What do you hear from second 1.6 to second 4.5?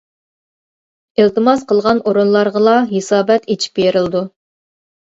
قىلغان ئورۇنلارغىلا ھېسابات ئېچىپ بېرىلىدۇ.